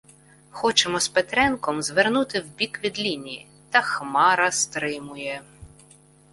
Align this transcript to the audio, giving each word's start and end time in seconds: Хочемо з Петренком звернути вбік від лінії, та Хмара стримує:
Хочемо 0.49 0.99
з 0.99 1.07
Петренком 1.07 1.81
звернути 1.81 2.39
вбік 2.41 2.83
від 2.83 2.99
лінії, 2.99 3.47
та 3.69 3.81
Хмара 3.81 4.51
стримує: 4.51 5.41